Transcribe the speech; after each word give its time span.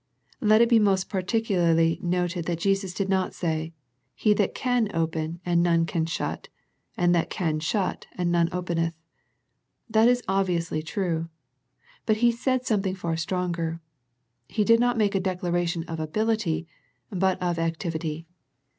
Let 0.39 0.61
it 0.63 0.69
be 0.69 0.79
most 0.79 1.09
particularly 1.09 1.99
noted 2.01 2.45
that 2.45 2.57
Jesus 2.57 2.91
did 2.91 3.07
not 3.07 3.35
say" 3.35 3.71
He 4.15 4.33
that 4.33 4.55
can 4.55 4.89
open 4.95 5.39
and 5.45 5.61
none 5.61 5.85
can 5.85 6.07
shut, 6.07 6.47
and 6.97 7.13
that 7.13 7.29
can 7.29 7.59
shut, 7.59 8.07
and 8.13 8.31
none 8.31 8.49
openeth." 8.51 8.95
That 9.87 10.07
is 10.07 10.23
obviously 10.27 10.81
true, 10.81 11.29
but 12.07 12.17
He 12.17 12.31
said 12.31 12.65
something 12.65 12.95
far 12.95 13.15
stronger. 13.15 13.79
He 14.47 14.63
did 14.63 14.79
not 14.79 14.97
make 14.97 15.13
a 15.13 15.19
declaration 15.19 15.83
of 15.83 15.99
ability, 15.99 16.65
but 17.11 17.39
of 17.39 17.59
ac 17.59 17.75
tivity. 17.77 18.25